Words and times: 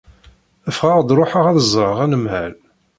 Ffɣeɣ-d 0.75 1.15
ruḥeɣ 1.17 1.45
ad 1.47 1.55
d-ẓreɣ 1.59 1.99
anemhal. 2.05 2.53